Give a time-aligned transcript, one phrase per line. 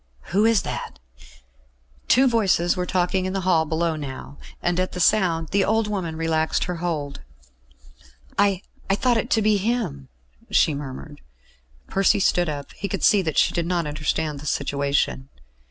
[0.33, 0.97] "Who is that?"
[2.07, 5.87] Two voices were talking in the hall below now, and at the sound the old
[5.87, 7.21] woman relaxed her hold.
[8.35, 10.09] "I I thought it to be him,"
[10.49, 11.21] she murmured.
[11.87, 15.29] Percy stood up; he could see that she did not understand the situation.